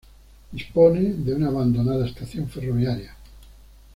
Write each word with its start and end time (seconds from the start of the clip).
Dispone 0.51 1.13
de 1.23 1.35
una 1.35 1.49
abandonada 1.49 2.07
estación 2.07 2.49
ferroviaria. 2.49 3.15